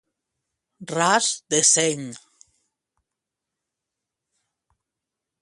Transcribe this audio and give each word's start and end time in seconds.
Ras 0.95 1.27
de 1.53 1.59
seny. 1.73 2.05